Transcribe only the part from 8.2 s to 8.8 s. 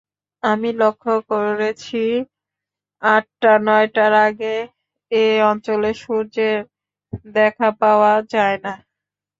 যায় না।